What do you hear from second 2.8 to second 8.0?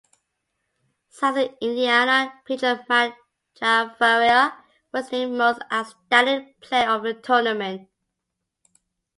Matt Chavarria was named most outstanding player of the tournament.